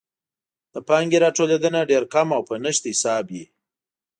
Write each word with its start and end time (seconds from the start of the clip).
د 0.73 0.75
پانګې 0.87 1.17
راټولیدنه 1.25 1.79
ډېر 1.91 2.03
کم 2.13 2.27
او 2.37 2.41
په 2.49 2.55
نشت 2.63 2.83
حساب 2.91 3.25
وي. 3.33 3.45